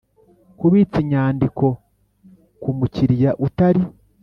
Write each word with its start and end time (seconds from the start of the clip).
kubitsa 0.57 0.97
inyandiko 1.03 1.65
ku 2.61 2.69
mu 2.77 2.85
kiliya 2.93 3.31
utari 3.45 3.81